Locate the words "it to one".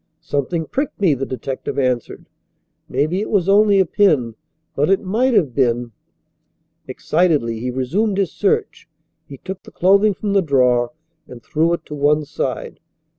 11.73-12.25